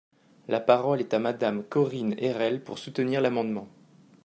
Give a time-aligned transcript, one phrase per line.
[0.47, 3.67] La parole est à Madame Corinne Erhel, pour soutenir l’amendement.